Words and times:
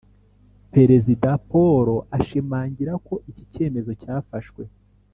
Perezida 0.73 1.29
polo 1.51 1.95
ashimangira 2.17 2.93
ko 3.07 3.13
iki 3.29 3.43
cyemezo 3.53 3.91
cyafashwe 4.01 4.61